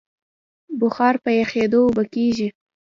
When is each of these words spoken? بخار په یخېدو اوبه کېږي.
بخار 0.79 1.15
په 1.23 1.29
یخېدو 1.39 1.79
اوبه 1.85 2.03
کېږي. 2.13 2.47